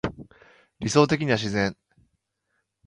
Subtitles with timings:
[0.79, 1.75] 理想的には自然